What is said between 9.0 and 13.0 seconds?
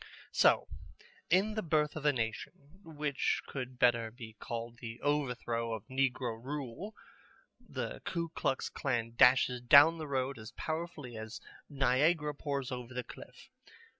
dashes down the road as powerfully as Niagara pours over